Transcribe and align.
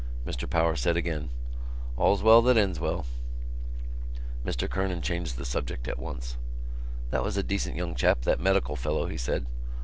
Mr 0.25 0.49
Power 0.49 0.75
said 0.75 0.97
again: 0.97 1.29
"All's 1.95 2.23
well 2.23 2.41
that 2.41 2.57
ends 2.57 2.79
well." 2.79 3.05
Mr 4.43 4.67
Kernan 4.67 5.03
changed 5.03 5.37
the 5.37 5.45
subject 5.45 5.87
at 5.87 5.99
once. 5.99 6.37
"That 7.11 7.23
was 7.23 7.37
a 7.37 7.43
decent 7.43 7.75
young 7.75 7.93
chap, 7.93 8.21
that 8.23 8.39
medical 8.39 8.75
fellow," 8.75 9.05
he 9.05 9.17
said. 9.17 9.45